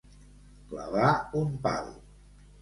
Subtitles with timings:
[0.71, 1.11] Clavar
[1.43, 1.93] un pal.